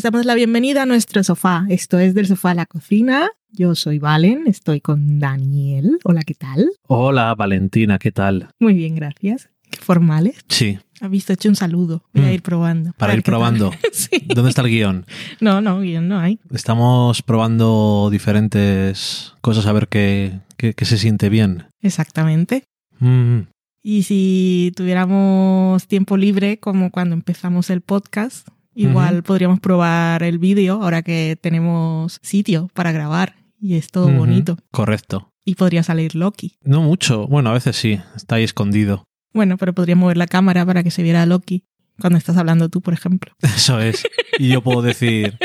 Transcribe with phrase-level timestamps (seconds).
[0.00, 1.66] Os damos la bienvenida a nuestro sofá.
[1.68, 3.28] Esto es del sofá a la cocina.
[3.52, 5.98] Yo soy Valen, estoy con Daniel.
[6.04, 6.70] Hola, ¿qué tal?
[6.86, 8.48] Hola, Valentina, ¿qué tal?
[8.58, 9.50] Muy bien, gracias.
[9.70, 10.42] Qué formales.
[10.48, 12.02] Sí, Has visto, he hecho un saludo.
[12.14, 12.32] Voy a Mm.
[12.32, 12.92] ir probando.
[12.96, 13.72] para ir probando.
[13.92, 14.22] sí.
[14.34, 15.04] ¿Dónde está el guion?
[15.38, 16.38] No, no, guion no hay.
[16.50, 21.64] Estamos probando diferentes cosas a ver qué, qué- qué se siente bien.
[21.82, 22.64] Exactamente.
[23.00, 23.40] Mm,
[23.82, 30.82] Y si tuviéramos tiempo libre, como cuando empezamos el podcast, igual podríamos probar el vídeo
[30.82, 34.56] ahora que tenemos sitio para grabar y es todo bonito.
[34.70, 35.32] Correcto.
[35.44, 36.58] Y podría salir Loki.
[36.62, 37.26] No mucho.
[37.26, 38.00] Bueno, a veces sí.
[38.14, 39.04] Está ahí escondido.
[39.32, 41.64] Bueno, pero podría mover la cámara para que se viera Loki
[42.00, 43.32] cuando estás hablando tú, por ejemplo.
[43.42, 44.02] Eso es.
[44.38, 45.38] Y yo puedo decir,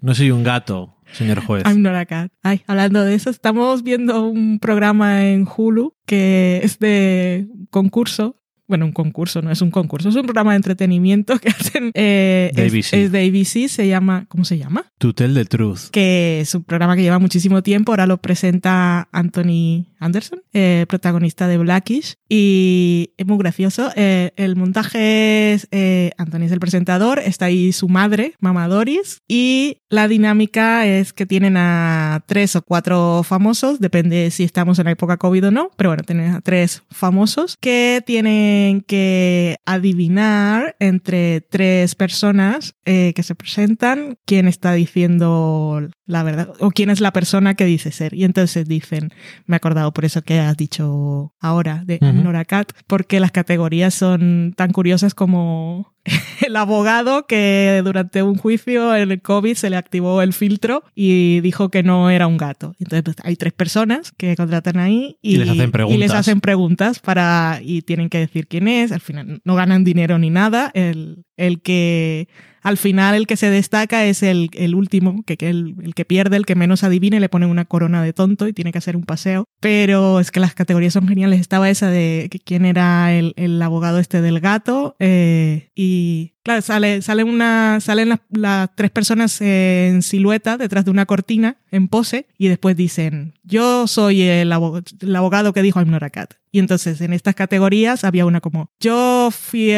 [0.00, 1.64] no soy un gato, señor juez.
[1.66, 2.32] I'm not a cat.
[2.42, 8.40] Ay, hablando de eso, estamos viendo un programa en Hulu que es de concurso.
[8.68, 11.90] Bueno, un concurso, no es un concurso, es un programa de entretenimiento que hacen.
[11.94, 12.92] eh, De es- ABC.
[13.04, 14.26] es de ABC, se llama.
[14.28, 14.84] ¿Cómo se llama?
[14.98, 15.90] To tell the truth.
[15.92, 21.46] que es un programa que lleva muchísimo tiempo, ahora lo presenta Anthony Anderson, eh, protagonista
[21.48, 23.90] de Blackish, y es muy gracioso.
[23.96, 29.20] Eh, el montaje es, eh, Anthony es el presentador, está ahí su madre, Mama Doris,
[29.28, 34.86] y la dinámica es que tienen a tres o cuatro famosos, depende si estamos en
[34.86, 38.55] la época COVID o no, pero bueno, tienen a tres famosos que tienen
[38.86, 46.70] que adivinar entre tres personas eh, que se presentan quién está diciendo la verdad o
[46.70, 48.14] quién es la persona que dice ser.
[48.14, 49.10] Y entonces dicen,
[49.46, 52.12] me he acordado por eso que has dicho ahora de Ujú.
[52.22, 55.92] Nora Cat, porque las categorías son tan curiosas como
[56.46, 61.40] el abogado que durante un juicio en el COVID se le activó el filtro y
[61.40, 62.74] dijo que no era un gato.
[62.78, 66.12] Entonces pues, hay tres personas que contratan ahí y, Y les hacen y les preguntas.
[66.12, 68.92] hacen preguntas para y tienen que decir quién es.
[68.92, 70.70] Al final no ganan dinero ni nada.
[70.74, 72.28] El, el que
[72.66, 76.04] al final el que se destaca es el, el último, que, que el, el que
[76.04, 78.96] pierde, el que menos adivine, le ponen una corona de tonto y tiene que hacer
[78.96, 79.44] un paseo.
[79.60, 81.40] Pero es que las categorías son geniales.
[81.40, 84.96] Estaba esa de quién era el, el abogado este del gato.
[84.98, 90.92] eh, y claro, sale, sale una, salen las, las tres personas en silueta detrás de
[90.92, 95.90] una cortina en pose y después dicen, yo soy el, el abogado que dijo I'm
[95.90, 96.34] not a cat.
[96.52, 99.72] Y entonces en estas categorías había una como, yo fui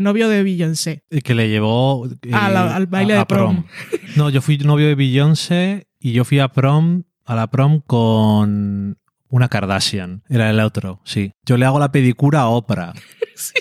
[0.00, 1.02] novio de Beyoncé.
[1.10, 3.64] Y Que le llevó eh, A la- al baile a- de prom.
[4.16, 8.98] No, yo fui novio de Beyoncé y yo fui a prom, a la prom con
[9.28, 10.22] una Kardashian.
[10.28, 11.32] Era el otro, sí.
[11.44, 12.92] Yo le hago la pedicura a Oprah.
[13.38, 13.52] Sí.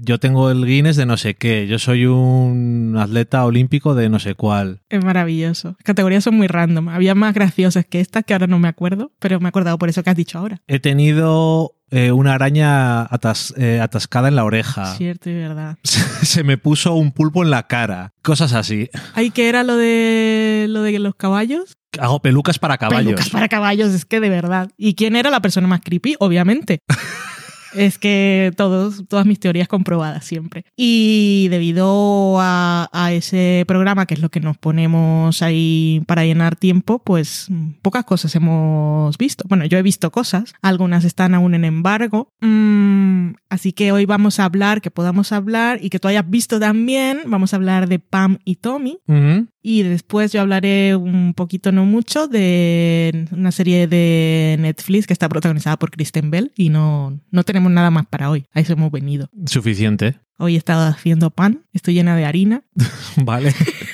[0.00, 1.66] Yo tengo el Guinness de no sé qué.
[1.66, 4.80] Yo soy un atleta olímpico de no sé cuál.
[4.88, 5.70] Es maravilloso.
[5.78, 6.88] Las categorías son muy random.
[6.88, 9.88] Había más graciosas que estas que ahora no me acuerdo, pero me he acordado por
[9.88, 10.60] eso que has dicho ahora.
[10.68, 14.94] He tenido eh, una araña atas- eh, atascada en la oreja.
[14.94, 15.78] Cierto y verdad.
[15.82, 18.12] Se me puso un pulpo en la cara.
[18.22, 18.88] Cosas así.
[19.14, 21.76] Ay, ¿qué era lo de lo de los caballos?
[21.98, 23.04] Hago pelucas para caballos.
[23.06, 24.70] Pelucas para caballos, es que de verdad.
[24.76, 26.14] ¿Y quién era la persona más creepy?
[26.20, 26.78] Obviamente.
[27.74, 30.64] es que todos, todas mis teorías comprobadas siempre.
[30.76, 36.56] Y debido a, a ese programa, que es lo que nos ponemos ahí para llenar
[36.56, 37.48] tiempo, pues
[37.82, 39.44] pocas cosas hemos visto.
[39.48, 42.32] Bueno, yo he visto cosas, algunas están aún en embargo.
[42.40, 46.58] Mm, así que hoy vamos a hablar, que podamos hablar y que tú hayas visto
[46.60, 48.98] también, vamos a hablar de Pam y Tommy.
[49.06, 49.46] Ujú.
[49.62, 55.28] Y después yo hablaré un poquito, no mucho, de una serie de Netflix que está
[55.28, 58.46] protagonizada por Kristen Bell y no, no tenemos nada más para hoy.
[58.52, 59.28] A eso hemos venido.
[59.46, 60.20] Suficiente.
[60.38, 62.62] Hoy he estado haciendo pan, estoy llena de harina.
[63.16, 63.52] Vale.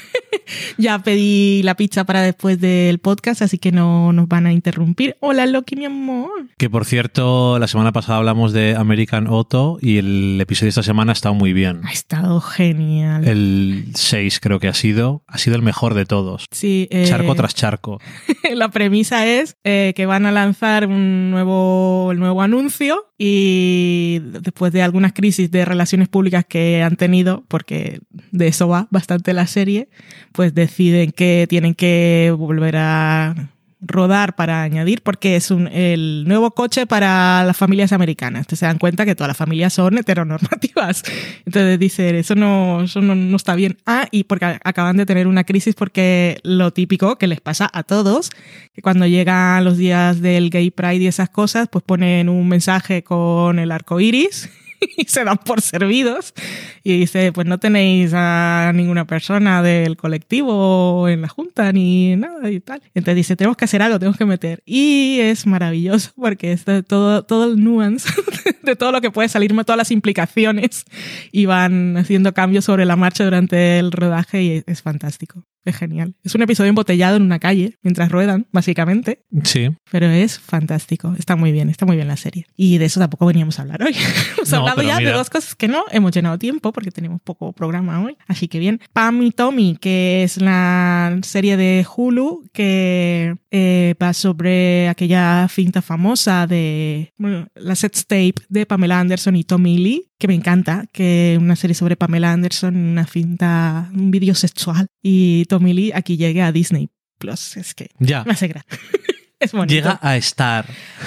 [0.78, 5.16] Ya pedí la pizza para después del podcast, así que no nos van a interrumpir.
[5.20, 6.48] Hola Loki, mi amor.
[6.58, 10.82] Que por cierto, la semana pasada hablamos de American Auto y el episodio de esta
[10.82, 11.80] semana ha estado muy bien.
[11.84, 13.26] Ha estado genial.
[13.26, 16.46] El 6 creo que ha sido, ha sido el mejor de todos.
[16.50, 18.00] Sí, eh, Charco tras charco.
[18.54, 24.72] la premisa es eh, que van a lanzar un nuevo, el nuevo anuncio y después
[24.72, 28.00] de algunas crisis de relaciones públicas que han tenido, porque
[28.32, 29.88] de eso va bastante la serie,
[30.34, 33.50] pues deciden que tienen que volver a
[33.80, 38.40] rodar para añadir porque es un, el nuevo coche para las familias americanas.
[38.40, 41.04] Entonces se dan cuenta que todas las familias son heteronormativas.
[41.46, 43.78] Entonces dicen, eso no, eso no, no está bien.
[43.86, 47.84] Ah, y porque acaban de tener una crisis porque lo típico que les pasa a
[47.84, 48.30] todos,
[48.74, 53.04] que cuando llegan los días del Gay Pride y esas cosas, pues ponen un mensaje
[53.04, 54.50] con el arco iris
[54.96, 56.34] y se dan por servidos
[56.82, 62.50] y dice, pues no tenéis a ninguna persona del colectivo en la junta ni nada
[62.50, 62.82] y tal.
[62.94, 64.62] Entonces dice, tenemos que hacer algo, tenemos que meter.
[64.64, 68.08] Y es maravilloso porque es todo, todo el nuance
[68.62, 70.84] de todo lo que puede salirme, todas las implicaciones
[71.32, 75.44] y van haciendo cambios sobre la marcha durante el rodaje y es fantástico.
[75.64, 76.14] Es genial.
[76.22, 79.24] Es un episodio embotellado en una calle mientras ruedan, básicamente.
[79.44, 79.70] Sí.
[79.90, 81.14] Pero es fantástico.
[81.18, 82.46] Está muy bien, está muy bien la serie.
[82.56, 83.94] Y de eso tampoco veníamos a hablar hoy.
[84.36, 85.10] hemos No, hablado ya mira.
[85.12, 88.16] de dos cosas que no hemos llenado tiempo porque tenemos poco programa hoy.
[88.26, 88.80] Así que bien.
[88.92, 95.80] Pam y Tommy, que es la serie de Hulu que eh, va sobre aquella cinta
[95.80, 100.86] famosa de bueno, la sex tape de Pamela Anderson y Tommy Lee, que me encanta,
[100.92, 104.86] que una serie sobre Pamela Anderson, una cinta, un vídeo sexual.
[105.02, 106.88] Y Tommy Lee aquí llegue a Disney
[107.18, 107.56] Plus.
[107.56, 108.24] Es que Ya.
[108.24, 108.68] me hace gracia.
[109.44, 109.72] es bonito.
[109.74, 110.66] Llega a estar.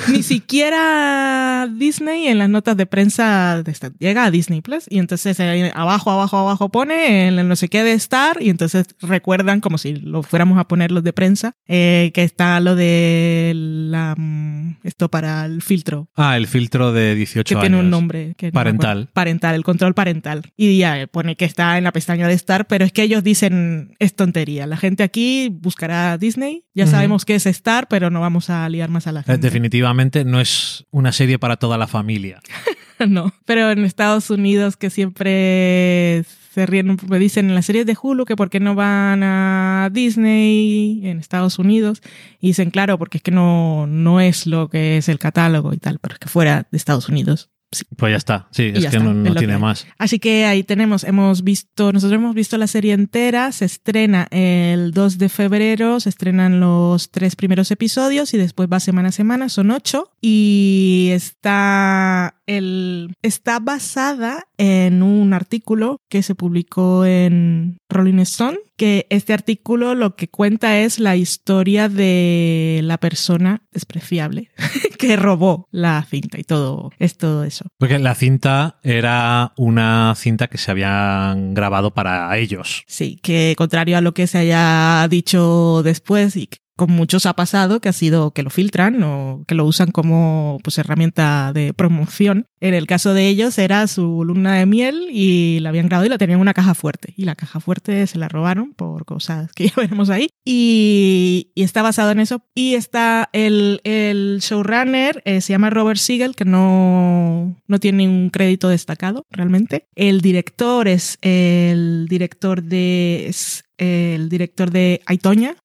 [0.10, 5.00] Ni siquiera Disney en las notas de prensa de esta- llega a Disney Plus y
[5.00, 9.60] entonces eh, abajo, abajo, abajo pone el no sé qué de Star y entonces recuerdan
[9.62, 14.16] como si lo fuéramos a poner los de prensa eh, que está lo de la
[14.18, 17.62] mm, esto para el filtro Ah, el filtro de 18 que años.
[17.63, 19.10] tiene un nombre que Parental.
[19.13, 22.68] parental el control parental y ya eh, pone que está en la pestaña de Star
[22.68, 27.36] pero es que ellos dicen es tontería la gente aquí buscará Disney ya sabemos que
[27.36, 30.85] es Star pero no vamos a liar más a la Eh, gente Definitivamente no es
[30.91, 32.41] una serie para toda la familia.
[33.07, 37.95] No, pero en Estados Unidos que siempre se ríen, me dicen en las series de
[38.01, 42.01] Hulu que por qué no van a Disney en Estados Unidos
[42.41, 45.77] y dicen claro porque es que no, no es lo que es el catálogo y
[45.77, 47.51] tal, pero es que fuera de Estados Unidos.
[47.72, 47.84] Sí.
[47.98, 48.48] Pues ya está.
[48.52, 49.86] Sí, Y es que está, no, no que tiene más.
[49.98, 54.92] Así que ahí tenemos, hemos visto, nosotros hemos visto la serie entera, se estrena el
[54.92, 59.50] 2 de febrero, se estrenan los tres primeros episodios y después va semana a semana,
[59.50, 68.19] son ocho, y está, el, está basada en un artículo que se publicó en Rolling
[68.19, 74.50] Stone, que este artículo lo que cuenta es la historia de la persona despreciable
[75.00, 77.68] que robó la cinta y todo, es todo eso.
[77.77, 82.83] Porque la cinta era una cinta que se habían grabado para ellos.
[82.85, 87.81] Sí, que contrario a lo que se haya dicho después y con muchos ha pasado,
[87.81, 92.45] que ha sido que lo filtran o que lo usan como pues, herramienta de promoción.
[92.62, 96.09] En el caso de ellos era su luna de miel y la habían grabado y
[96.09, 97.13] la tenían en una caja fuerte.
[97.18, 100.29] Y la caja fuerte se la robaron por cosas que ya veremos ahí.
[100.45, 102.44] Y, está basado en eso.
[102.53, 108.29] Y está el, el showrunner, eh, se llama Robert Siegel, que no, no tiene un
[108.29, 109.88] crédito destacado realmente.
[109.95, 113.33] El director es el director de,
[113.77, 115.56] el director de Aitoña,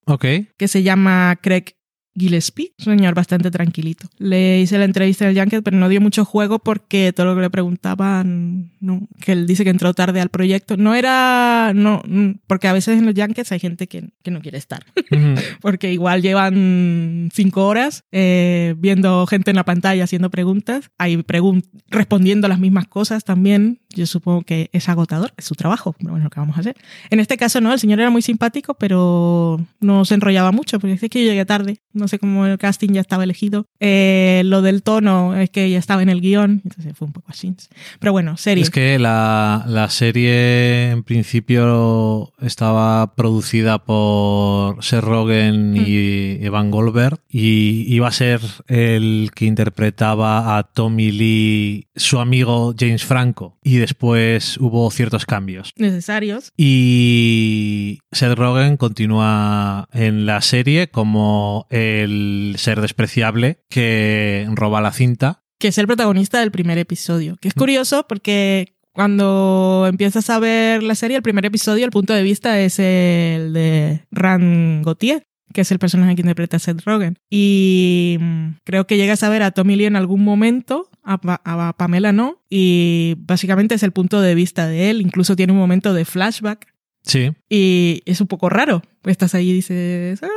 [0.56, 1.74] que se llama Craig
[2.14, 4.06] Gillespie, un señor bastante tranquilito.
[4.18, 7.34] Le hice la entrevista en el Junket, pero no dio mucho juego porque todo lo
[7.34, 10.76] que le preguntaban, no, que él dice que entró tarde al proyecto.
[10.76, 14.40] No era, no, mm, porque a veces en los Junkets hay gente que, que no
[14.40, 14.84] quiere estar,
[15.62, 21.62] porque igual llevan cinco horas eh, viendo gente en la pantalla haciendo preguntas, hay pregun
[21.88, 23.80] respondiendo las mismas cosas también.
[23.94, 26.76] Yo supongo que es agotador, es su trabajo, pero bueno, ¿qué vamos a hacer?
[27.10, 30.93] En este caso no, el señor era muy simpático, pero no se enrollaba mucho, porque
[30.93, 33.67] dice que yo llegué tarde, no sé cómo el casting ya estaba elegido.
[33.81, 37.31] Eh, lo del tono es que ya estaba en el guion, entonces fue un poco
[37.31, 37.55] así.
[37.98, 38.62] Pero bueno, serie.
[38.62, 47.20] Es que la, la serie en principio estaba producida por Seth Rogen y Evan Goldberg
[47.28, 53.58] y iba a ser el que interpretaba a Tommy Lee, su amigo James Franco.
[53.62, 55.72] Y después hubo ciertos cambios.
[55.77, 56.53] necesarios.
[56.56, 65.43] Y Seth Rogen continúa en la serie como el ser despreciable que roba la cinta.
[65.58, 67.36] que es el protagonista del primer episodio.
[67.41, 72.12] Que es curioso porque cuando empiezas a ver la serie, el primer episodio, el punto
[72.12, 76.82] de vista es el de Ran Gautier, que es el personaje que interpreta a Seth
[76.84, 77.18] Rogen.
[77.30, 81.40] Y mm, creo que llegas a ver a Tommy Lee en algún momento, a, Pa-
[81.44, 85.00] a Pamela no, y básicamente es el punto de vista de él.
[85.00, 86.72] Incluso tiene un momento de flashback
[87.04, 87.32] Sí.
[87.48, 88.82] y es un poco raro.
[89.04, 90.28] Estás ahí y dices, "Ah,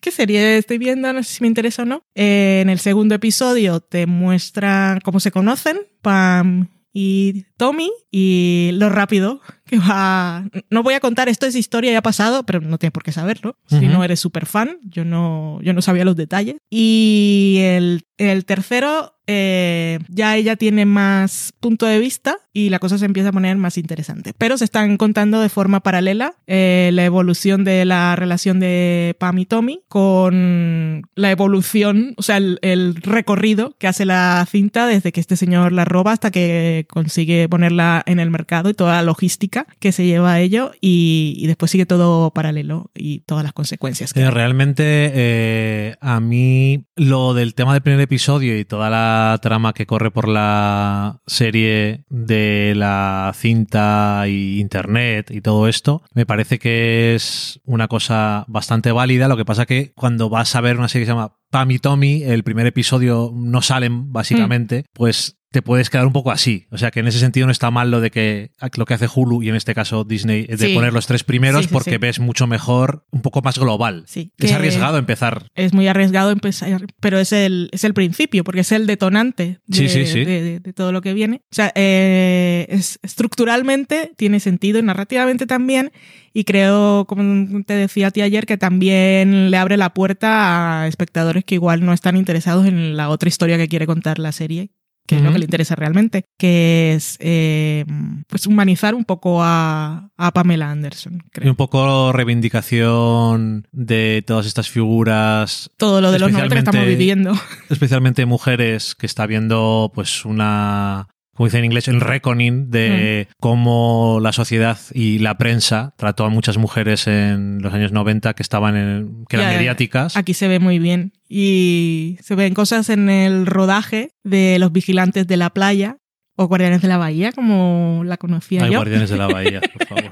[0.00, 1.12] ¿qué serie estoy viendo?
[1.12, 2.02] No sé si me interesa o no.
[2.16, 8.88] Eh, en el segundo episodio te muestran cómo se conocen, Pam y Tommy, y lo
[8.88, 10.44] rápido que va...
[10.70, 13.12] No voy a contar, esto es historia, ya ha pasado, pero no tienes por qué
[13.12, 13.56] saberlo.
[13.66, 16.56] Si no eres súper fan, yo no, yo no sabía los detalles.
[16.70, 22.96] Y el, el tercero, eh, ya ella tiene más punto de vista y la cosa
[22.96, 24.32] se empieza a poner más interesante.
[24.36, 29.38] Pero se están contando de forma paralela eh, la evolución de la relación de Pam
[29.38, 35.12] y Tommy con la evolución, o sea, el, el recorrido que hace la cinta desde
[35.12, 39.02] que este señor la roba hasta que consigue ponerla en el mercado y toda la
[39.02, 43.52] logística que se lleva a ello y, y después sigue todo paralelo y todas las
[43.52, 44.14] consecuencias.
[44.14, 49.74] que Eh, realmente a mí lo del tema del primer episodio y toda la trama
[49.74, 56.58] que corre por la serie de la cinta y internet y todo esto, me parece
[56.58, 59.28] que es una cosa bastante válida.
[59.28, 61.78] Lo que pasa que cuando vas a ver una serie que se llama Pam y
[61.78, 66.66] Tommy, el primer episodio no salen, básicamente, pues te puedes quedar un poco así.
[66.70, 69.08] O sea que en ese sentido no está mal lo de que lo que hace
[69.12, 70.74] Hulu y en este caso Disney de Sí.
[70.74, 74.04] poner los tres primeros Sí, sí, porque ves mucho mejor, un poco más global.
[74.06, 75.46] Sí, Es arriesgado empezar.
[75.54, 79.88] Es muy arriesgado empezar, pero es el, es el principio, porque es el detonante de,
[79.88, 81.42] de- de- de todo lo que viene.
[81.50, 85.92] O sea, eh, es, estructuralmente tiene sentido y narrativamente también.
[86.34, 90.86] Y creo, como te decía a ti ayer, que también le abre la puerta a
[90.88, 94.70] espectadores que igual no están interesados en la otra historia que quiere contar la serie,
[95.08, 97.84] que es lo que le interesa realmente, que es eh,
[98.28, 101.50] pues humanizar un poco a, a Pamela Anderson, Y creo.
[101.50, 107.32] un poco reivindicación de todas estas figuras, Todo lo de los 90 que estamos viviendo.
[107.70, 114.18] especialmente mujeres, que está viendo pues una, como dice en inglés, el reckoning de cómo
[114.20, 118.76] la sociedad y la prensa trató a muchas mujeres en los años 90 que estaban
[118.76, 120.16] en, que eran Ya, mediáticas.
[120.16, 121.12] Aquí se ve muy bien.
[121.28, 125.98] Y se ven cosas en el rodaje de los vigilantes de la playa
[126.34, 128.78] o guardianes de la bahía, como la conocía Hay yo.
[128.78, 130.10] guardianes de la bahía, por favor.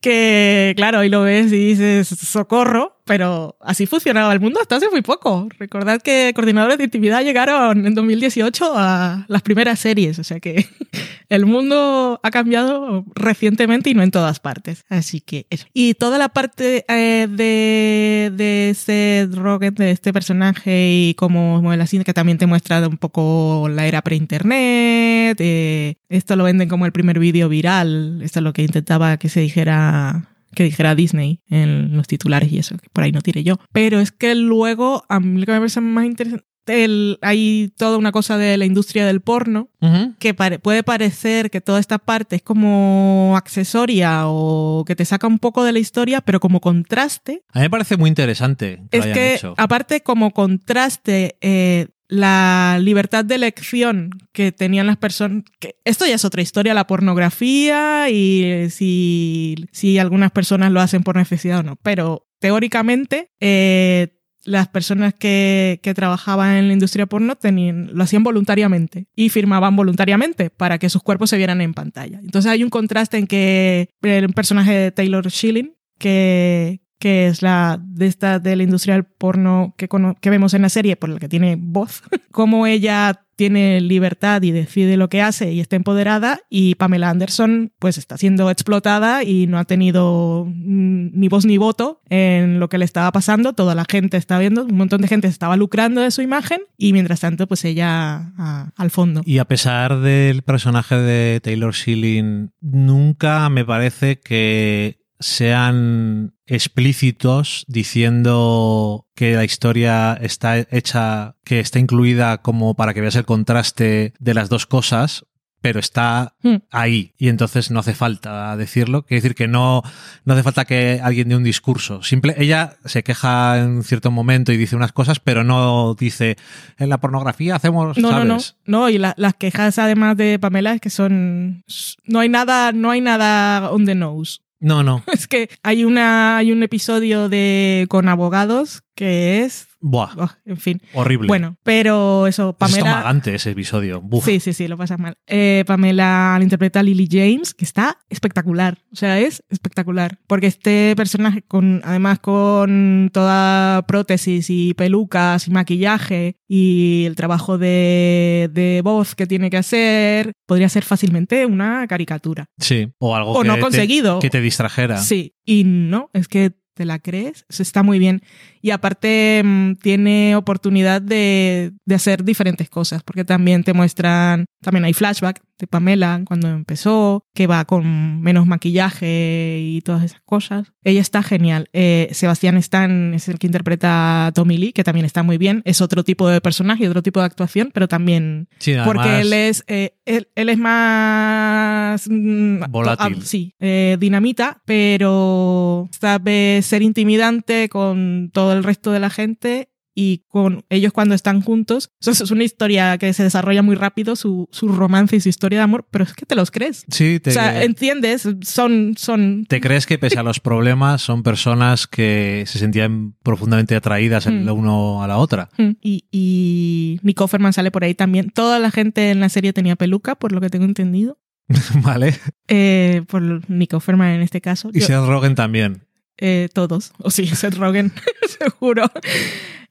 [0.00, 4.90] Que, claro, ahí lo ves y dices socorro, pero así funcionaba el mundo hasta hace
[4.90, 5.48] muy poco.
[5.58, 10.66] Recordad que coordinadores de intimidad llegaron en 2018 a las primeras series, o sea que
[11.28, 14.84] el mundo ha cambiado recientemente y no en todas partes.
[14.88, 15.66] Así que eso.
[15.72, 21.86] Y toda la parte eh, de, de Seth Rogen, de este personaje y como modela
[21.86, 25.36] cine, que también te muestra un poco la era pre-internet.
[25.40, 28.20] eh, esto lo venden como el primer vídeo viral.
[28.22, 32.58] Esto es lo que intentaba que se dijera que dijera Disney en los titulares y
[32.58, 33.58] eso, que por ahí no tiré yo.
[33.72, 37.96] Pero es que luego, a mí lo que me parece más interesante, el- hay toda
[37.96, 39.70] una cosa de la industria del porno
[40.18, 45.28] que pare- puede parecer que toda esta parte es como accesoria o que te saca
[45.28, 48.96] un poco de la historia, pero como contraste, A mí me parece muy interesante que
[48.98, 49.54] lo es hayan que hecho.
[49.58, 55.44] aparte como contraste eh, la libertad de elección que tenían las personas,
[55.84, 61.16] esto ya es otra historia, la pornografía y si, si algunas personas lo hacen por
[61.16, 67.36] necesidad o no, pero teóricamente eh, las personas que, que trabajaban en la industria porno
[67.42, 72.20] lo hacían voluntariamente y firmaban voluntariamente para que sus cuerpos se vieran en pantalla.
[72.22, 77.78] Entonces hay un contraste en que el personaje de Taylor Schilling, que, que es la
[77.82, 79.88] de esta de la industria del porno que,
[80.20, 84.50] que vemos en la serie, por la que tiene voz, como ella tiene libertad y
[84.50, 89.46] decide lo que hace y está empoderada y Pamela Anderson pues está siendo explotada y
[89.46, 93.74] no ha tenido mm, ni voz ni voto en lo que le estaba pasando, toda
[93.74, 97.20] la gente está viendo, un montón de gente estaba lucrando de su imagen y mientras
[97.20, 98.32] tanto pues ella
[98.76, 99.20] al fondo.
[99.24, 109.06] Y a pesar del personaje de Taylor Schilling, nunca me parece que sean explícitos diciendo
[109.14, 114.34] que la historia está hecha, que está incluida como para que veas el contraste de
[114.34, 115.24] las dos cosas,
[115.62, 116.56] pero está Hmm.
[116.70, 119.02] ahí y entonces no hace falta decirlo.
[119.04, 119.82] Quiere decir que no,
[120.24, 122.02] no hace falta que alguien dé un discurso.
[122.02, 126.36] Simple, ella se queja en cierto momento y dice unas cosas, pero no dice
[126.78, 128.56] en la pornografía hacemos, No, no, no, ¿sabes?
[128.66, 131.64] no, y la- las quejas además de Pamela es que son
[132.04, 134.40] no hay nada, no hay nada on the nose.
[134.60, 135.02] No, no.
[135.12, 140.56] Es que hay una hay un episodio de con abogados que es Buah, oh, en
[140.56, 140.82] fin.
[140.94, 141.28] horrible.
[141.28, 144.00] Bueno, pero eso es Pamela estomagante ese episodio.
[144.00, 144.24] Buf.
[144.24, 145.16] Sí, sí, sí, lo pasas mal.
[145.28, 148.78] Eh, Pamela la interpreta a Lily James, que está espectacular.
[148.92, 150.18] O sea, es espectacular.
[150.26, 157.56] Porque este personaje, con, además con toda prótesis y pelucas y maquillaje y el trabajo
[157.58, 162.46] de, de voz que tiene que hacer, podría ser fácilmente una caricatura.
[162.58, 164.18] Sí, o algo O que, no te- conseguido.
[164.18, 164.98] que te distrajera.
[164.98, 168.20] Sí, y no, es que te la crees, Eso está muy bien.
[168.66, 174.84] Y aparte mm, tiene oportunidad de, de hacer diferentes cosas, porque también te muestran, también
[174.84, 180.72] hay flashback de Pamela cuando empezó, que va con menos maquillaje y todas esas cosas.
[180.82, 181.68] Ella está genial.
[181.72, 185.62] Eh, Sebastián Stan es el que interpreta a Tommy Lee, que también está muy bien.
[185.64, 189.64] Es otro tipo de personaje, otro tipo de actuación, pero también Sí, porque él es,
[189.66, 192.06] eh, él, él es más...
[192.08, 193.16] mm, Volátil.
[193.18, 199.70] ah, sí, eh, dinamita, pero sabe ser intimidante con todo el resto de la gente
[199.98, 201.90] y con ellos cuando están juntos.
[202.02, 205.60] Eso es una historia que se desarrolla muy rápido, su, su romance y su historia
[205.60, 206.84] de amor, pero es que te los crees.
[206.90, 211.22] Sí, te, O sea, entiendes, son, son te crees que pese a los problemas son
[211.22, 214.44] personas que se sentían profundamente atraídas Mm.
[214.44, 215.48] la uno a la otra.
[215.56, 215.70] Mm.
[215.80, 218.28] Y, y Nick Offerman sale por ahí también.
[218.28, 221.18] Toda la gente en la serie tenía peluca, por lo que tengo entendido.
[221.82, 222.14] ¿Vale?
[222.48, 224.68] Eh, por Nick Offerman en este caso.
[224.74, 225.85] Y Yo- Seth Rogen también.
[226.18, 226.92] Eh, todos.
[226.98, 227.92] O sí, Seth Rogen,
[228.38, 228.84] seguro.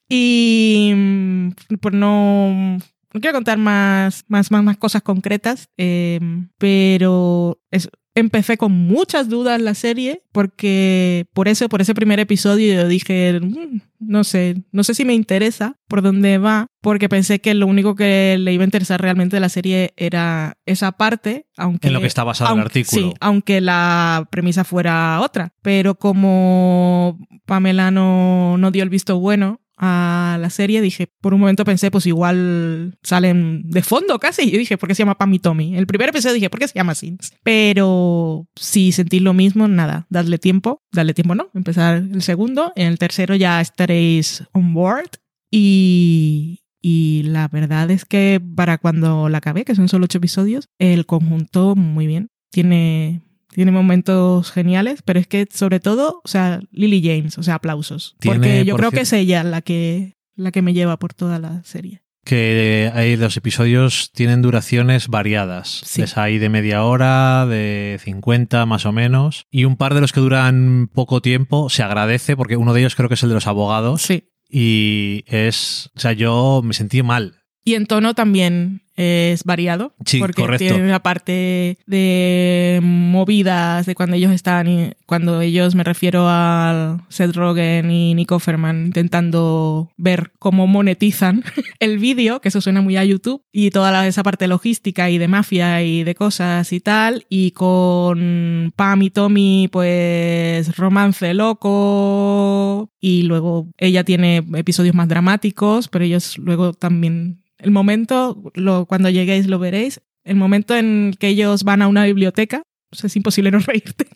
[0.10, 1.50] Y mm,
[1.82, 2.78] por no...
[3.16, 6.20] No quiero contar más, más, más, más cosas concretas, eh,
[6.58, 12.74] pero es- empecé con muchas dudas la serie porque por eso, por ese primer episodio
[12.74, 17.40] yo dije, "Mm, no sé, no sé si me interesa por dónde va, porque pensé
[17.40, 21.48] que lo único que le iba a interesar realmente de la serie era esa parte,
[21.56, 23.02] aunque En lo que está basado el aunque- artículo.
[23.12, 25.54] Sí, aunque la premisa fuera otra.
[25.62, 31.42] Pero como Pamela no, no dio el visto bueno a la serie, dije, por un
[31.42, 34.44] momento pensé, pues igual salen de fondo casi.
[34.44, 35.76] Y dije, ¿por qué se llama Pam y Tommy?
[35.76, 37.18] El primer episodio dije, ¿por qué se llama así?
[37.44, 41.50] Pero si sentís lo mismo, nada, dadle tiempo, dadle tiempo, ¿no?
[41.54, 45.10] Empezar el segundo, en el tercero ya estaréis on board.
[45.52, 50.70] Y, y la verdad es que para cuando la acabé, que son solo ocho episodios,
[50.80, 52.30] el conjunto muy bien.
[52.52, 53.22] Tiene,
[53.56, 58.16] tiene momentos geniales, pero es que sobre todo, o sea, Lily James, o sea, aplausos.
[58.20, 61.14] Tiene, porque yo por creo que es ella la que, la que me lleva por
[61.14, 62.02] toda la serie.
[62.26, 65.84] Que hay los episodios tienen duraciones variadas.
[65.86, 66.02] Sí.
[66.02, 69.46] Les hay de media hora, de 50 más o menos.
[69.52, 72.96] Y un par de los que duran poco tiempo se agradece porque uno de ellos
[72.96, 74.02] creo que es el de los abogados.
[74.02, 74.32] Sí.
[74.50, 77.44] Y es, o sea, yo me sentí mal.
[77.64, 79.94] Y en tono también es variado.
[80.06, 80.66] Sí, porque correcto.
[80.66, 87.06] tiene una parte de movidas de cuando ellos están, y- cuando ellos me refiero a
[87.10, 91.44] Seth Rogen y Nick Offerman intentando ver cómo monetizan
[91.80, 95.28] el vídeo, que eso suena muy a YouTube, y toda esa parte logística y de
[95.28, 103.24] mafia y de cosas y tal, y con Pam y Tommy, pues romance loco, y
[103.24, 109.48] luego ella tiene episodios más dramáticos, pero ellos luego también el momento, lo, cuando lleguéis
[109.48, 114.08] lo veréis, el momento en que ellos van a una biblioteca, es imposible no reírte.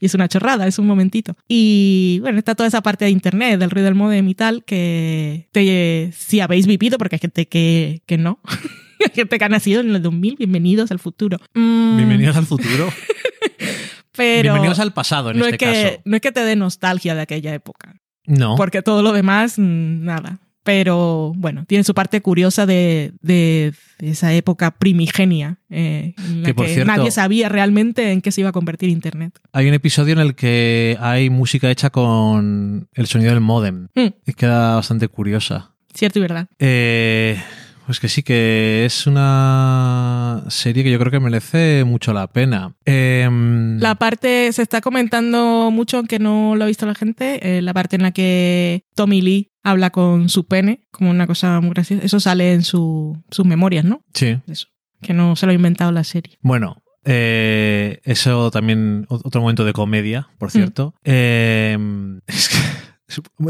[0.00, 1.36] y es una chorrada, es un momentito.
[1.48, 5.48] Y bueno, está toda esa parte de internet, del ruido del modem y tal, que
[5.52, 8.40] te- si habéis vivido, porque hay gente que, que no.
[9.04, 11.38] hay gente que ha nacido en el 2000, bienvenidos al futuro.
[11.54, 12.88] Mm, Bienvenidos al futuro.
[14.16, 16.02] pero Bienvenidos al pasado en no, este es que, caso.
[16.04, 17.96] no es que te dé nostalgia de aquella época.
[18.26, 18.54] No.
[18.56, 20.38] Porque todo lo demás, nada.
[20.64, 26.46] Pero bueno, tiene su parte curiosa de, de- de esa época primigenia, eh, en la
[26.46, 29.38] Que, por que cierto- nadie sabía realmente en qué se iba a convertir Internet.
[29.52, 33.88] Hay un episodio en el que hay música hecha con el sonido del modem.
[33.94, 35.70] Mm, Y queda bastante curiosa.
[35.94, 36.48] cierto y verdad.
[36.58, 37.38] Eh,
[37.86, 42.74] pues que sí, que es una serie que yo creo que merece mucho la pena.
[42.84, 47.62] Em, La parte se está comentando mucho, aunque no lo ha visto la gente, eh,
[47.62, 51.70] la parte en la que Tommy Lee habla con su pene, como una cosa muy
[51.70, 52.04] graciosa.
[52.04, 54.02] Eso sale en su- sus memorias, ¿no?
[54.14, 54.38] Sí.
[54.46, 54.68] Eso.
[55.02, 56.38] Que no se lo ha inventado la serie.
[56.42, 60.52] Bueno, eh, eso también, otro momento de comedia, por Mm.
[60.52, 60.94] cierto.
[61.04, 61.76] Eh,
[62.26, 62.56] es que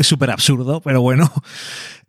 [0.01, 1.31] es súper absurdo, pero bueno.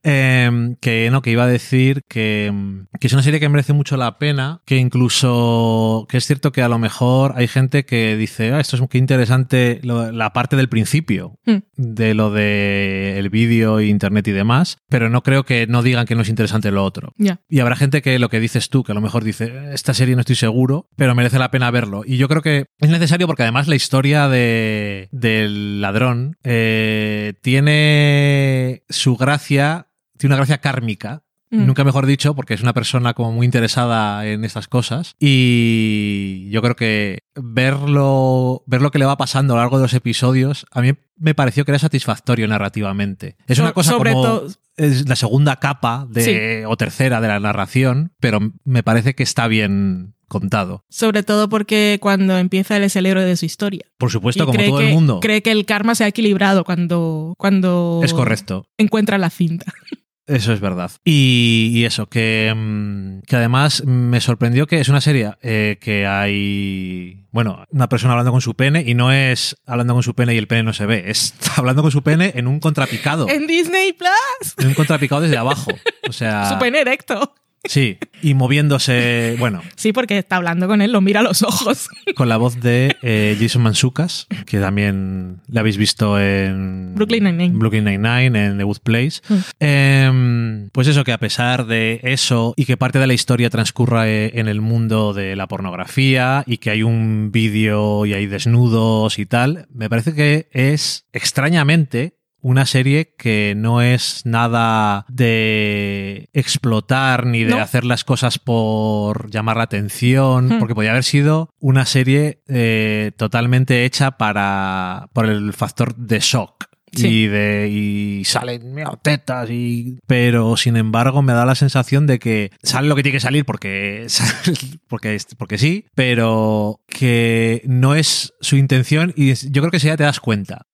[0.08, 2.54] Eh, que no, que iba a decir que,
[3.00, 6.62] que es una serie que merece mucho la pena, que incluso, que es cierto que
[6.62, 10.56] a lo mejor hay gente que dice, ah, esto es muy interesante lo- la parte
[10.56, 11.58] del principio Mm.
[11.76, 16.16] de lo de el vídeo, internet y demás, pero no creo que no digan que
[16.16, 17.14] no es interesante lo otro.
[17.50, 20.16] Y habrá gente que lo que dices tú, que a lo mejor dice, esta serie
[20.16, 22.04] no estoy seguro, pero merece la pena verlo.
[22.06, 28.84] Y yo creo que es necesario porque además la historia de, del ladrón eh, tiene
[28.90, 31.24] su gracia, tiene una gracia kármica.
[31.52, 31.68] Mm.
[31.68, 35.16] Nunca mejor dicho, porque es una persona como muy interesada en estas cosas.
[35.20, 39.84] Y yo creo que verlo, ver lo que le va pasando a lo largo de
[39.84, 43.38] los episodios, a mí me pareció que era satisfactorio narrativamente.
[43.48, 44.48] Es una cosa sobre como todo-
[44.78, 49.48] es la segunda capa de, o tercera de la narración, pero me parece que está
[49.48, 50.84] bien contado.
[50.90, 53.86] Sobre todo porque cuando empieza él es el héroe de su historia.
[53.98, 55.20] Por supuesto, Y como todo que, el mundo.
[55.22, 58.68] Cree que el karma se ha equilibrado cuando, cuando Es correcto.
[58.78, 59.72] encuentra la cinta.
[60.28, 60.92] Eso es verdad.
[61.04, 66.08] Y, y eso, que, mm, que además me sorprendió que es una serie eh, que
[66.08, 70.34] hay, bueno, una persona hablando con su pene y no es hablando con su pene
[70.34, 73.30] y el pene no se ve, es hablando con su pene en un contrapicado.
[73.30, 75.72] En Disney Plus, En un contrapicado desde abajo.
[76.08, 77.36] O sea, su pene erecto.
[77.68, 79.62] Sí, y moviéndose, bueno.
[79.76, 81.90] Sí, porque está hablando con él, lo mira a los ojos.
[82.16, 87.58] Con la voz de eh, Jason Mansukas, que también la habéis visto en Brooklyn Nine-Nine.
[87.58, 89.22] Brooklyn Nine-Nine, en The Wood Place.
[89.28, 89.36] Mm.
[89.60, 94.08] Eh, pues eso, que a pesar de eso y que parte de la historia transcurra
[94.08, 99.20] eh, en el mundo de la pornografía y que hay un vídeo y hay desnudos
[99.20, 107.26] y tal, me parece que es extrañamente una serie que no es nada de explotar
[107.26, 107.60] ni de No.
[107.60, 110.60] hacer las cosas por llamar la atención, Hmm.
[110.60, 116.66] porque podría haber sido una serie eh, totalmente hecha para por el factor de shock.
[116.94, 117.08] Sí.
[117.08, 122.20] Y de y salen mira, tetas y pero sin embargo me da la sensación de
[122.20, 124.06] que sale lo que tiene que salir porque
[124.88, 129.98] porque porque sí, pero que no es su intención y yo creo que si ya
[129.98, 130.68] te das cuenta.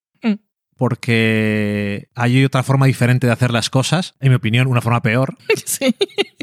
[0.81, 5.37] Porque hay otra forma diferente de hacer las cosas, en mi opinión, una forma peor.
[5.63, 5.95] Sí.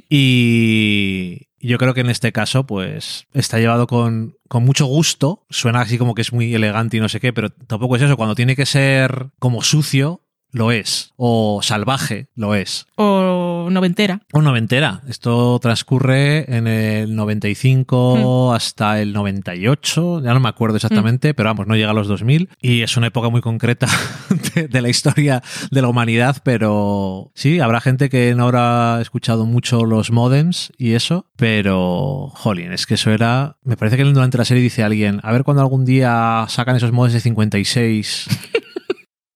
[0.09, 5.45] Y yo creo que en este caso, pues, está llevado con, con mucho gusto.
[5.51, 8.17] Suena así como que es muy elegante y no sé qué, pero tampoco es eso.
[8.17, 11.13] Cuando tiene que ser como sucio, lo es.
[11.17, 12.87] O salvaje, lo es.
[12.97, 14.23] O noventera.
[14.33, 15.03] O noventera.
[15.09, 21.67] Esto transcurre en el 95 hasta el 98, ya no me acuerdo exactamente, pero vamos,
[21.67, 22.49] no llega a los 2000.
[22.61, 23.89] Y es una época muy concreta
[24.55, 29.47] de, de la historia de la humanidad, pero sí, habrá gente que no habrá escuchado
[29.47, 33.57] mucho los modems y eso, pero, jolín, es que eso era...
[33.63, 36.93] Me parece que durante la serie dice alguien, a ver cuando algún día sacan esos
[36.93, 38.29] modems de 56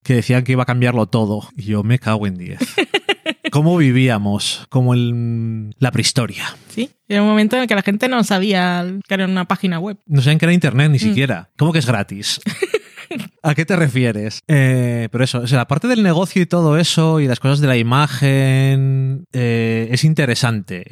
[0.03, 1.49] que decían que iba a cambiarlo todo.
[1.57, 2.59] Y yo me cago en 10.
[3.53, 4.67] ¿Cómo vivíamos?
[4.71, 6.57] Como en la prehistoria.
[6.69, 6.91] Sí.
[7.07, 9.99] Era un momento en el que la gente no sabía que era una página web.
[10.07, 10.93] No sabían que era internet Mm.
[10.93, 11.51] ni siquiera.
[11.59, 12.41] ¿Cómo que es gratis?
[13.43, 14.41] ¿A qué te refieres?
[14.49, 17.61] Eh, pero eso, o sea, la parte del negocio y todo eso y las cosas
[17.61, 20.85] de la imagen eh, es interesante.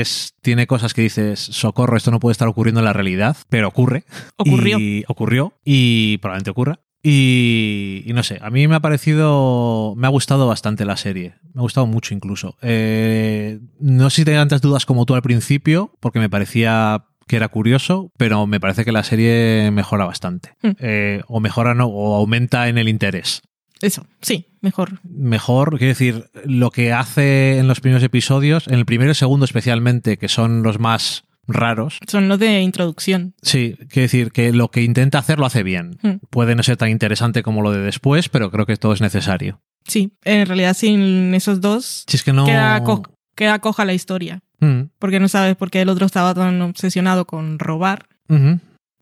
[0.00, 3.68] Es, tiene cosas que dices, socorro, esto no puede estar ocurriendo en la realidad, pero
[3.68, 4.04] ocurre.
[4.36, 4.78] Ocurrió.
[4.80, 6.80] Y ocurrió y probablemente ocurra.
[7.10, 11.36] Y, y no sé, a mí me ha parecido, me ha gustado bastante la serie,
[11.54, 12.58] me ha gustado mucho incluso.
[12.60, 17.36] Eh, no sé si tenía tantas dudas como tú al principio, porque me parecía que
[17.36, 20.52] era curioso, pero me parece que la serie mejora bastante.
[20.60, 20.70] Mm.
[20.80, 23.40] Eh, o mejora, no, o aumenta en el interés.
[23.80, 25.00] Eso, sí, mejor.
[25.02, 29.46] Mejor, quiero decir, lo que hace en los primeros episodios, en el primero y segundo
[29.46, 33.34] especialmente, que son los más raros, Son los de introducción.
[33.42, 35.98] Sí, quiero decir que lo que intenta hacer lo hace bien.
[36.02, 36.26] Mm.
[36.30, 39.60] Puede no ser tan interesante como lo de después, pero creo que todo es necesario.
[39.86, 42.44] Sí, en realidad sin esos dos Si es que no.
[42.44, 43.02] queda, co-
[43.34, 44.40] queda coja la historia.
[44.60, 48.06] Mm, Porque no sabes por qué el otro estaba tan obsesionado con robar.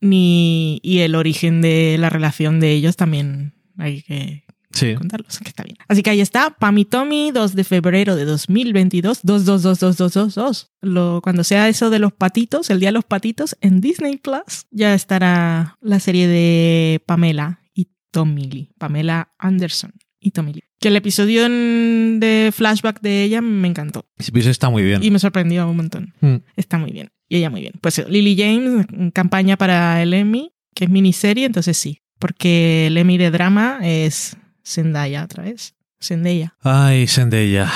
[0.01, 4.95] Ni, y el origen de la relación de ellos también hay que Sí.
[4.95, 5.77] contarlos, que está bien.
[5.89, 10.69] Así que ahí está, Pam y Tommy, 2 de febrero de 2022, 2222222.
[10.83, 14.67] Lo, cuando sea eso de los patitos, el día de los patitos, en Disney Plus,
[14.71, 18.71] ya estará la serie de Pamela y Tommy Lee.
[18.79, 20.63] Pamela Anderson y Tommy Lee.
[20.79, 25.03] Que el episodio de flashback de ella me encantó pues está muy bien.
[25.03, 26.13] y me sorprendió un montón.
[26.21, 27.09] Mm, Está muy bien.
[27.29, 27.75] Y ella muy bien.
[27.81, 32.03] Pues Lily James, campaña para el Emmy, que es miniserie, entonces sí.
[32.19, 35.75] Porque el Emmy de drama es Zendaya otra vez.
[36.03, 36.55] Zendaya.
[36.63, 37.71] Ay, Zendaya.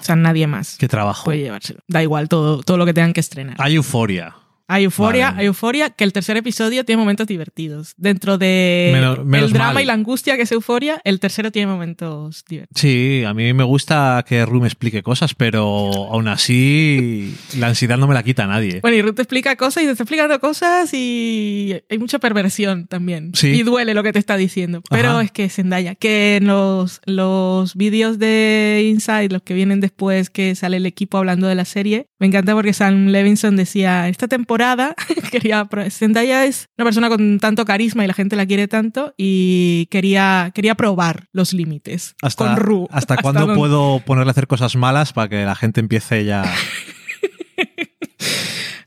[0.00, 1.24] O sea, nadie más Qué trabajo.
[1.24, 1.80] puede llevárselo.
[1.88, 3.56] Da igual todo, todo lo que tengan que estrenar.
[3.58, 4.36] Hay euforia.
[4.68, 5.40] Hay euforia, Vale.
[5.40, 7.94] hay euforia, que el tercer episodio tiene momentos divertidos.
[7.96, 9.82] Dentro de Menos- menos el drama mal.
[9.82, 12.80] y la angustia que es euforia, el tercero tiene momentos divertidos.
[12.80, 17.96] Sí, a mí me gusta que Ru me explique cosas, pero aún así la ansiedad
[17.96, 18.80] no me la quita nadie.
[18.80, 22.86] Bueno, y Ruth te explica cosas y te está explicando cosas y hay mucha perversión
[22.88, 23.32] también.
[23.34, 23.48] Sí.
[23.48, 24.82] Y duele lo que te está diciendo.
[24.90, 25.22] Pero Ajá.
[25.22, 30.54] es que Zendaya, que en los, los vídeos de Inside, los que vienen después que
[30.56, 34.55] sale el equipo hablando de la serie, me encanta porque Sam Levinson decía, esta temporada
[35.30, 35.64] quería...
[35.66, 39.86] pro- Zendaya es una persona con tanto carisma y la gente la quiere tanto y
[39.90, 42.88] quería, quería probar los límites Hasta, con Ru.
[42.92, 46.44] ¿Hasta cuándo dónde- puedo ponerle a hacer cosas malas para que la gente empiece ya?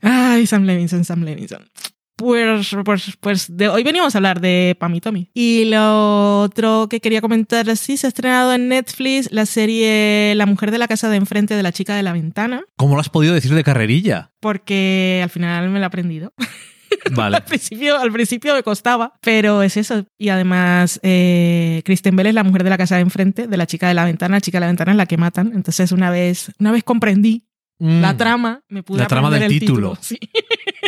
[0.02, 1.68] Ay, Sam Levinson, Sam Levinson.
[2.20, 5.30] Pues, pues, pues de hoy venimos a hablar de Pam y Tommy.
[5.32, 10.44] Y lo otro que quería comentar, sí, se ha estrenado en Netflix la serie La
[10.44, 13.08] mujer de la casa de enfrente de la chica de la ventana, ¿Cómo lo has
[13.08, 14.30] podido decir de carrerilla?
[14.40, 16.32] porque al final me la he aprendido.
[17.12, 17.36] Vale.
[17.36, 20.04] al, principio, al principio me costaba, pero es eso.
[20.18, 23.66] Y además, eh, Kristen Bell es la mujer de la casa de enfrente de la
[23.66, 24.36] chica de la ventana.
[24.36, 25.52] La chica de la ventana es la que matan.
[25.54, 27.46] Entonces, una vez, una vez comprendí
[27.80, 28.02] Mm.
[28.02, 29.96] la trama, me pude La trama del el título.
[30.00, 30.18] Sí.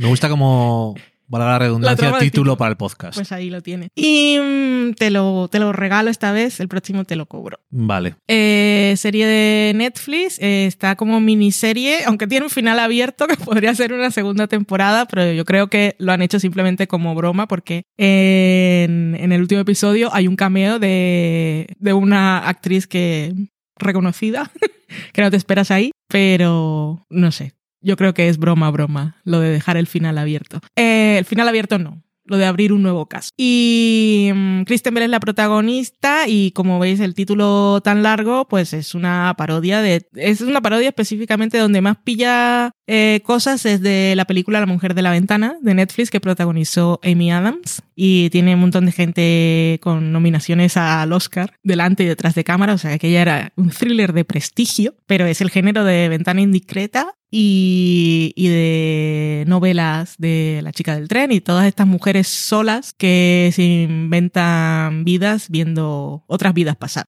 [0.00, 0.94] Me gusta como
[1.28, 3.16] valga la redundancia, título, para el podcast.
[3.16, 3.88] Pues ahí lo tiene.
[3.94, 7.60] Y mm, te, lo, te lo regalo esta vez, el próximo te lo cobro.
[7.68, 8.16] Vale.
[8.26, 13.74] Eh, serie de Netflix, eh, está como miniserie, aunque tiene un final abierto que podría
[13.74, 17.82] ser una segunda temporada, pero yo creo que lo han hecho simplemente como broma porque
[17.98, 23.34] en, en el último episodio hay un cameo de, de una actriz que
[23.76, 24.50] reconocida,
[25.12, 27.52] que no te esperas ahí, pero no sé.
[27.80, 30.60] Yo creo que es broma, broma, lo de dejar el final abierto.
[30.76, 33.30] Eh, el final abierto no, lo de abrir un nuevo caso.
[33.36, 38.72] Y um, Kristen Bell es la protagonista y como veis el título tan largo, pues
[38.72, 40.06] es una parodia de...
[40.14, 44.94] Es una parodia específicamente donde más pilla eh, cosas es de la película La mujer
[44.94, 49.80] de la ventana de Netflix que protagonizó Amy Adams y tiene un montón de gente
[49.82, 53.70] con nominaciones al Oscar delante y detrás de cámara, o sea que ella era un
[53.70, 60.60] thriller de prestigio, pero es el género de ventana indiscreta y, y, de novelas de
[60.62, 66.54] La chica del tren y todas estas mujeres solas que se inventan vidas viendo otras
[66.54, 67.04] vidas pasar.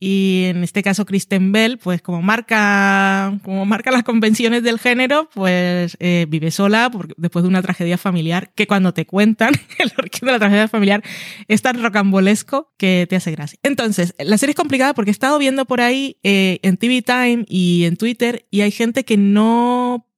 [0.00, 5.28] Y en este caso Kristen Bell, pues como marca, como marca las convenciones del género,
[5.34, 10.26] pues eh, vive sola después de una tragedia familiar que cuando te cuentan el origen
[10.26, 11.02] de la tragedia familiar
[11.48, 13.58] es tan rocambolesco que te hace gracia.
[13.62, 17.44] Entonces, la serie es complicada porque he estado viendo por ahí eh, en TV Time
[17.48, 19.51] y en Twitter y hay gente que no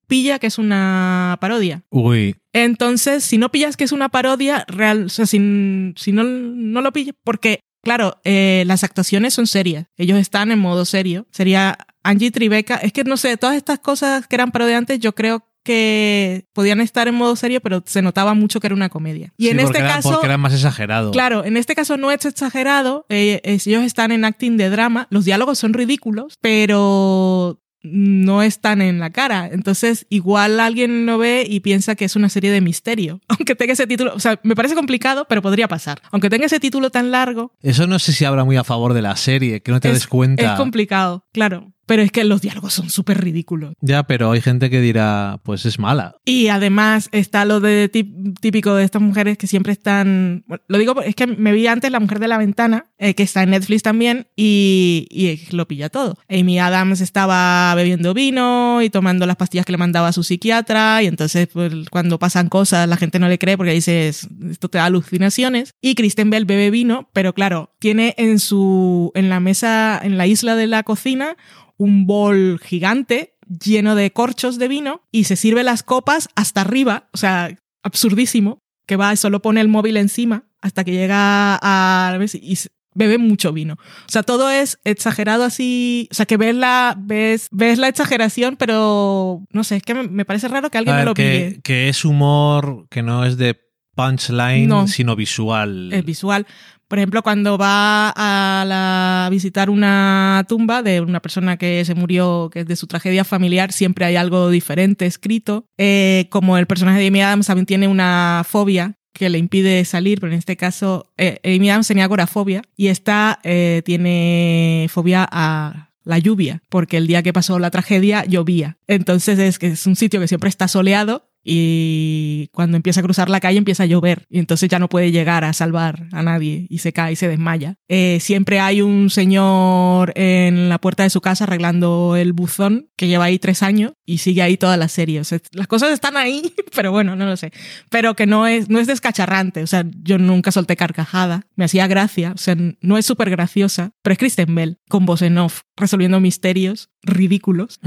[0.07, 1.83] pilla que es una parodia.
[1.91, 2.37] Uy.
[2.53, 6.81] Entonces, si no pillas que es una parodia, real, o sea, si, si no, no
[6.81, 9.87] lo pillas, porque Claro, eh, las actuaciones son serias.
[9.97, 11.27] Ellos están en modo serio.
[11.31, 12.77] Sería Angie Tribeca.
[12.77, 17.09] Es que no sé, todas estas cosas que eran parodiantes, yo creo que podían estar
[17.09, 19.33] en modo serio, pero se notaba mucho que era una comedia.
[19.37, 20.11] Y en este caso.
[20.11, 21.11] Porque era más exagerado.
[21.11, 23.07] Claro, en este caso no es exagerado.
[23.09, 25.07] Eh, ellos están en acting de drama.
[25.11, 29.49] Los diálogos son ridículos, pero no están en la cara.
[29.53, 33.21] Entonces, igual alguien lo ve y piensa que es una serie de misterio.
[33.29, 36.01] Aunque tenga ese título, o sea, me parece complicado, pero podría pasar.
[36.11, 37.53] Aunque tenga ese título tan largo.
[37.63, 40.07] Eso no sé si habla muy a favor de la serie, que no te des
[40.07, 40.53] cuenta.
[40.53, 41.73] Es complicado, claro.
[41.87, 43.75] Pero es que los diálogos son súper ridículos.
[43.81, 46.17] Ya, pero hay gente que dirá, pues es mala.
[46.25, 50.45] Y además está lo de típico de estas mujeres que siempre están.
[50.69, 53.43] lo digo, es que me vi antes La Mujer de la Ventana, eh, que está
[53.43, 56.17] en Netflix también, y, y, lo pilla todo.
[56.29, 61.03] Amy Adams estaba bebiendo vino y tomando las pastillas que le mandaba a su psiquiatra,
[61.03, 64.79] y entonces pues, cuando pasan cosas la gente no le cree porque dice, esto te
[64.79, 65.75] da alucinaciones.
[65.81, 69.13] Y Kristen Bell bebe vino, pero claro, tiene en su.
[69.15, 71.37] en la mesa, en la isla de la cocina,
[71.77, 77.11] un bol gigante lleno de corchos de vino y se sirve las copas hasta arriba,
[77.13, 82.19] o sea, absurdísimo, que va y solo pone el móvil encima hasta que llega a
[82.33, 82.59] y
[82.95, 83.75] bebe mucho vino.
[83.75, 88.57] O sea, todo es exagerado así, o sea, que ves la ves ves la exageración,
[88.57, 92.07] pero no sé, es que me, parece raro que alguien me lo que, Que es
[92.07, 93.61] humor que no es de
[93.95, 95.93] punchline, sino visual.
[95.93, 96.47] Es visual.
[96.89, 102.61] Por ejemplo, cuando va a, visitar una tumba de una persona que se murió, que
[102.61, 105.67] es de su tragedia familiar, siempre hay algo diferente escrito.
[105.79, 110.21] Eh, como el personaje de Amy Adams también tiene una fobia que le impide salir,
[110.21, 115.91] pero en este caso eh, Amy Adams tenía agorafobia y esta eh, tiene fobia a
[116.05, 118.77] la lluvia, porque el día que pasó la tragedia llovía.
[118.87, 123.29] Entonces es que es un sitio que siempre está soleado y cuando empieza a cruzar
[123.29, 126.67] la calle empieza a llover y entonces ya no puede llegar a salvar a nadie
[126.71, 127.77] y se cae y se desmaya.
[127.89, 133.09] Eh, siempre hay un señor en la puerta de su casa arreglando el buzón que
[133.09, 135.23] lleva ahí tres años y sigue ahí toda la serie.
[135.53, 137.53] Las cosas están ahí, pero bueno, no lo sé.
[137.91, 139.63] Pero que no es, no es descacharrante.
[139.63, 141.47] O sea, yo nunca solté carcajada.
[141.57, 142.33] Me hacía gracia.
[142.35, 146.21] O sea, no es súper graciosa, pero es Kristen Bell con voz en off resolviendo
[146.21, 147.81] misterios ridículos.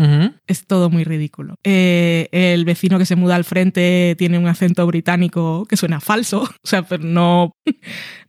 [0.46, 1.56] Es todo muy ridículo.
[1.64, 6.48] Eh, el vecino que se muda al frente tiene un acento británico que suena falso.
[6.68, 7.54] O sea, pero no,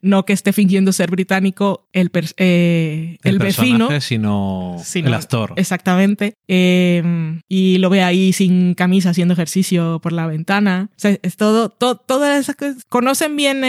[0.00, 3.88] no que esté fingiendo ser británico el, eh, el, vecino.
[4.00, 5.54] Sino, el actor.
[5.56, 6.34] Exactamente.
[6.46, 7.02] Eh,
[7.48, 10.90] y lo ve ahí sin camisa haciendo ejercicio por la ventana.
[10.92, 12.84] O sea, es todo, todas esas cosas.
[12.88, 13.60] Conocen bien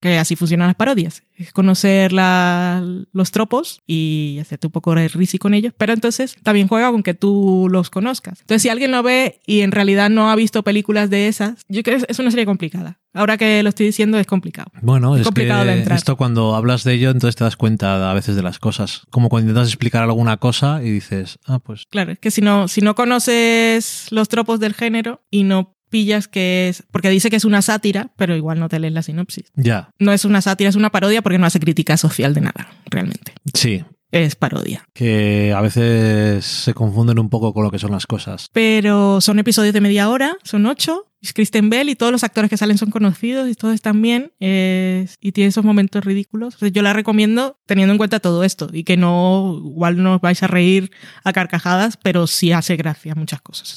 [0.00, 1.22] que así funcionan las parodias
[1.52, 6.90] conocer los tropos y hacerte un poco de risi con ellos, pero entonces también juega
[6.90, 8.40] con que tú los conozcas.
[8.40, 11.82] Entonces, si alguien lo ve y en realidad no ha visto películas de esas, yo
[11.82, 12.98] creo que es una serie complicada.
[13.16, 14.72] Ahora que lo estoy diciendo es complicado.
[14.82, 15.96] Bueno, es, complicado de entrar.
[15.96, 19.02] esto cuando hablas de ello, entonces te das cuenta a veces de las cosas.
[19.10, 21.84] Como cuando intentas explicar alguna cosa y dices, ah, pues...
[21.90, 26.26] Claro, es que si no, si no conoces los tropos del género y no pillas
[26.26, 26.82] que es.
[26.90, 29.52] Porque dice que es una sátira, pero igual no te lees la sinopsis.
[29.54, 29.90] Ya.
[30.00, 33.32] No es una sátira, es una parodia porque no hace crítica social de nada, realmente.
[33.52, 33.84] Sí.
[34.10, 34.84] Es parodia.
[34.92, 38.48] Que a veces se confunden un poco con lo que son las cosas.
[38.52, 42.56] Pero son episodios de media hora, son ocho, Kristen Bell y todos los actores que
[42.56, 46.56] salen son conocidos y todos están bien es- y tiene esos momentos ridículos.
[46.56, 50.16] O sea, yo la recomiendo teniendo en cuenta todo esto y que no, igual no
[50.16, 50.90] os vais a reír
[51.24, 53.74] a carcajadas, pero sí hace gracia muchas cosas.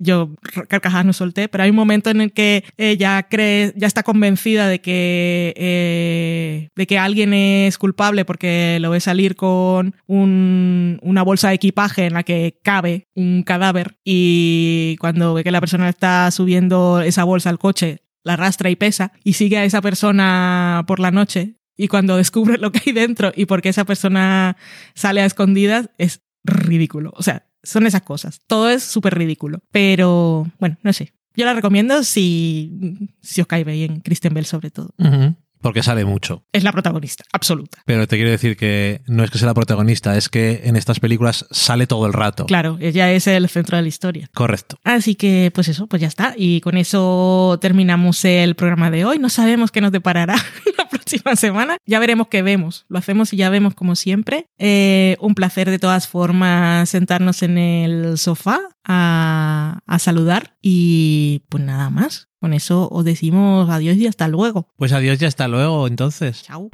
[0.00, 0.30] Yo
[0.68, 4.66] carcajadas no solté, pero hay un momento en el que ella cree, ya está convencida
[4.68, 11.22] de que, eh, de que alguien es culpable porque lo ve salir con un- una
[11.22, 15.88] bolsa de equipaje en la que cabe un cadáver y cuando ve que la persona
[15.88, 20.84] está subiendo esa bolsa al coche, la arrastra y pesa y sigue a esa persona
[20.86, 24.56] por la noche y cuando descubre lo que hay dentro y por qué esa persona
[24.94, 27.12] sale a escondidas es ridículo.
[27.16, 28.40] O sea, son esas cosas.
[28.46, 29.60] Todo es súper ridículo.
[29.70, 31.12] Pero, bueno, no sé.
[31.36, 34.94] Yo la recomiendo si, si os cae bien Kristen Bell sobre todo.
[34.98, 35.36] Ujú.
[35.68, 36.46] Porque sale mucho.
[36.50, 37.82] Es la protagonista, absoluta.
[37.84, 40.98] Pero te quiero decir que no es que sea la protagonista, es que en estas
[40.98, 42.46] películas sale todo el rato.
[42.46, 44.30] Claro, ella es el centro de la historia.
[44.32, 44.78] Correcto.
[44.82, 46.32] Así que, pues eso, pues ya está.
[46.38, 49.18] Y con eso terminamos el programa de hoy.
[49.18, 50.36] No sabemos qué nos deparará
[50.78, 51.76] la próxima semana.
[51.84, 52.86] Ya veremos qué vemos.
[52.88, 54.46] Lo hacemos y ya vemos como siempre.
[54.56, 60.56] Eh, un placer de todas formas sentarnos en el sofá a, a saludar.
[60.62, 62.27] Y pues nada más.
[62.40, 64.68] Con eso os decimos adiós y hasta luego.
[64.76, 66.42] Pues adiós y hasta luego, entonces.
[66.42, 66.70] Chao.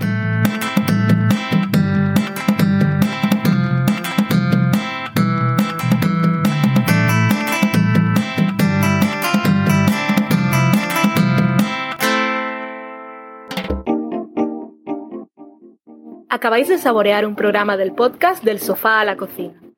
[16.29, 19.64] Acabáis de saborear un programa del podcast Del sofá a la cocina.